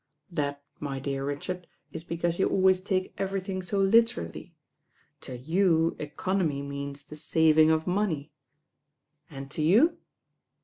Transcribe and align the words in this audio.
"That, 0.31 0.63
my 0.79 0.97
dear 0.97 1.23
Richard, 1.23 1.67
is 1.91 2.03
because 2.03 2.39
you 2.39 2.49
always 2.49 2.81
take 2.81 3.13
everything 3.19 3.61
so 3.61 3.85
literaUy. 3.87 4.53
To 5.27 5.37
you 5.37 5.95
economy 5.99 6.63
means 6.63 7.05
the 7.05 7.15
saving 7.15 7.69
of 7.69 7.85
money." 7.85 8.31
"And 9.29 9.51
to 9.51 9.61
you?" 9.61 9.99